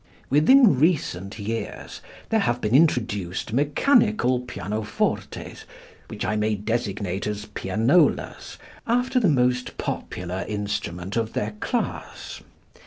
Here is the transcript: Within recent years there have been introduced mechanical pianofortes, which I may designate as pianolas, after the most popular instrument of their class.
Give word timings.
Within 0.31 0.79
recent 0.79 1.37
years 1.37 2.01
there 2.29 2.39
have 2.39 2.59
been 2.59 2.73
introduced 2.73 3.53
mechanical 3.53 4.39
pianofortes, 4.39 5.65
which 6.07 6.25
I 6.25 6.35
may 6.35 6.55
designate 6.55 7.27
as 7.27 7.45
pianolas, 7.45 8.57
after 8.87 9.19
the 9.19 9.29
most 9.29 9.77
popular 9.77 10.43
instrument 10.47 11.17
of 11.17 11.33
their 11.33 11.51
class. 11.59 12.41